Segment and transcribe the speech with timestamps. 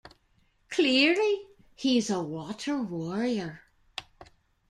[0.71, 1.45] Clearly,
[1.75, 3.61] he is a water warrior.